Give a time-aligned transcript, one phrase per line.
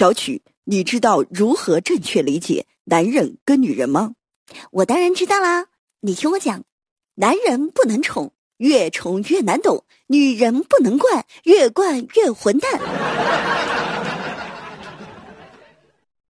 [0.00, 4.14] 小曲你知道如何正确理解男人跟女人吗？
[4.70, 5.66] 我当然知道啦
[6.00, 6.64] 你听我讲
[7.16, 12.80] 男人不能宠越宠越难懂女人不能惯越惯越混蛋。